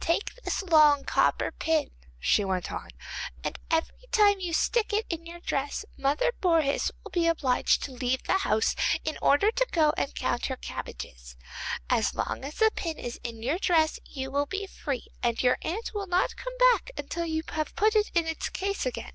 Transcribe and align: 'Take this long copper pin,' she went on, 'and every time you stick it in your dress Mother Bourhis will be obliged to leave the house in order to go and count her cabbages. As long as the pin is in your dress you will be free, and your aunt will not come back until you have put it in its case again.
'Take 0.00 0.34
this 0.42 0.60
long 0.64 1.04
copper 1.04 1.52
pin,' 1.52 1.92
she 2.18 2.44
went 2.44 2.72
on, 2.72 2.88
'and 3.44 3.60
every 3.70 4.08
time 4.10 4.40
you 4.40 4.52
stick 4.52 4.92
it 4.92 5.06
in 5.08 5.24
your 5.24 5.38
dress 5.38 5.84
Mother 5.96 6.32
Bourhis 6.40 6.90
will 7.04 7.12
be 7.12 7.28
obliged 7.28 7.84
to 7.84 7.92
leave 7.92 8.24
the 8.24 8.38
house 8.38 8.74
in 9.04 9.16
order 9.22 9.52
to 9.52 9.66
go 9.70 9.94
and 9.96 10.16
count 10.16 10.46
her 10.46 10.56
cabbages. 10.56 11.36
As 11.88 12.12
long 12.12 12.44
as 12.44 12.56
the 12.56 12.72
pin 12.74 12.98
is 12.98 13.20
in 13.22 13.40
your 13.40 13.58
dress 13.60 14.00
you 14.04 14.32
will 14.32 14.46
be 14.46 14.66
free, 14.66 15.06
and 15.22 15.40
your 15.40 15.58
aunt 15.62 15.92
will 15.94 16.08
not 16.08 16.34
come 16.34 16.58
back 16.58 16.90
until 16.98 17.24
you 17.24 17.44
have 17.50 17.76
put 17.76 17.94
it 17.94 18.10
in 18.14 18.26
its 18.26 18.48
case 18.48 18.84
again. 18.84 19.12